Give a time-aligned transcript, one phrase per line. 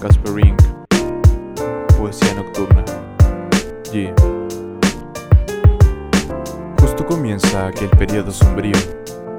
[0.00, 0.60] Gasperink,
[1.98, 2.84] Poesía Nocturna.
[3.92, 4.14] Yeah.
[6.80, 8.76] Justo comienza aquel periodo sombrío.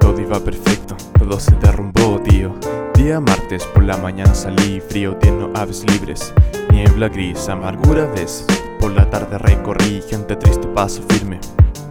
[0.00, 2.54] Todo iba perfecto, todo se derrumbó, tío.
[2.94, 6.32] Día martes por la mañana salí, frío, tierno, aves libres.
[6.72, 8.44] Niebla gris, amargura ves.
[8.80, 11.38] Por la tarde recorrí, gente triste, paso firme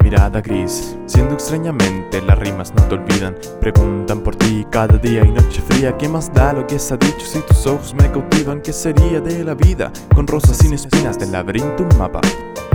[0.07, 5.31] mirada gris Siendo extrañamente las rimas no te olvidan Preguntan por ti cada día y
[5.31, 8.61] noche fría ¿Qué más da lo que se ha dicho si tus ojos me cautivan?
[8.61, 12.21] ¿Qué sería de la vida con rosas sin espinas del laberinto un mapa?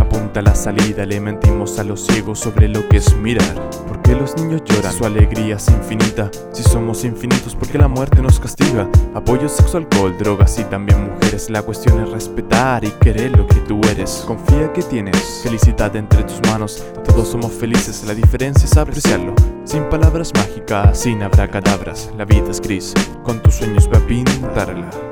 [0.02, 3.70] Apunta la salida, le mentimos a los ciegos sobre lo que es mirar.
[3.86, 6.28] Porque los niños lloran, su alegría es infinita.
[6.52, 8.88] Si somos infinitos, porque la muerte nos castiga?
[9.14, 11.50] Apoyo, sexo, alcohol, drogas y también mujeres.
[11.50, 14.24] La cuestión es respetar y querer lo que tú eres.
[14.26, 16.82] Confía que tienes felicidad entre tus manos.
[17.04, 19.36] Todos somos felices, la diferencia es apreciarlo.
[19.64, 22.10] Sin palabras mágicas, sin abracadabras.
[22.18, 25.11] La vida es gris, con tus sueños va a pintarla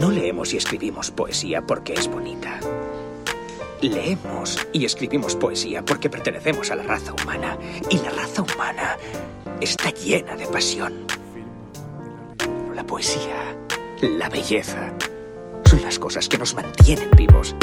[0.00, 2.58] no leemos y escribimos poesía porque es bonita.
[3.82, 7.58] Leemos y escribimos poesía porque pertenecemos a la raza humana.
[7.90, 8.96] Y la raza humana
[9.60, 11.06] está llena de pasión.
[12.74, 13.54] La poesía,
[14.00, 14.90] la belleza,
[15.70, 17.54] son las cosas que nos mantienen vivos.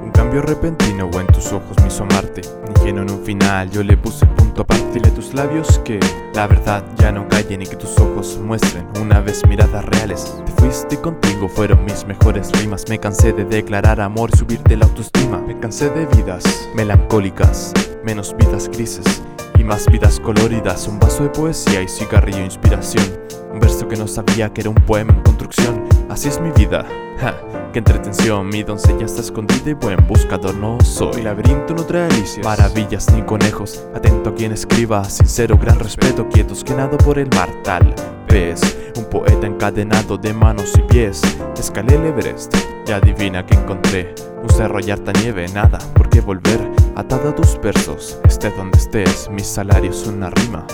[0.00, 2.42] Un cambio repentino o en tus ojos me hizo amarte.
[2.68, 5.00] Ingenuo en un final yo le puse punto aparte.
[5.00, 6.00] De tus labios que
[6.34, 10.36] la verdad ya no callen y que tus ojos muestren una vez miradas reales.
[10.46, 12.84] Te fuiste contigo fueron mis mejores rimas.
[12.88, 15.38] Me cansé de declarar amor y subirte la autoestima.
[15.38, 17.72] Me cansé de vidas melancólicas,
[18.04, 19.22] menos vidas grises
[19.58, 20.86] y más vidas coloridas.
[20.86, 23.04] Un vaso de poesía y cigarrillo inspiración.
[23.52, 25.84] Un verso que no sabía que era un poema en construcción.
[26.08, 26.86] Así es mi vida,
[27.20, 27.34] ja,
[27.72, 31.22] qué entretención Mi doncella está escondida y buen buscador no soy.
[31.22, 36.64] Laberinto no trae alicias, maravillas ni conejos Atento a quien escriba, sincero, gran respeto Quietos
[36.64, 37.94] que nado por el mar tal
[38.28, 38.60] vez.
[38.96, 41.22] Un poeta encadenado de manos y pies
[41.58, 42.54] Escalé el Everest,
[42.86, 46.60] ya adivina que encontré Un cerro y harta nieve, nada por qué volver
[46.96, 50.66] Atado a tus versos, esté donde estés Mi salario es una rima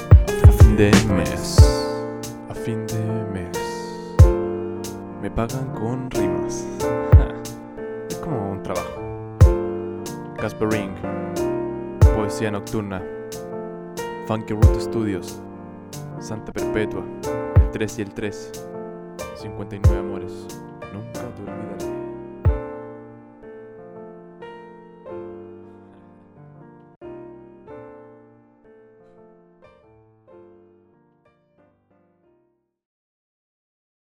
[0.47, 1.59] a fin de mes
[2.51, 3.14] A fin de mes
[5.25, 6.67] me pagan con rimas.
[8.11, 9.01] Es como un trabajo.
[10.37, 10.93] Casper Ring,
[12.15, 13.03] Poesía Nocturna,
[14.27, 15.41] Funky Root Studios,
[16.19, 17.03] Santa Perpetua,
[17.57, 18.53] el 3 y el 3,
[19.37, 20.47] 59 amores,
[20.93, 22.14] nunca te olvidaré.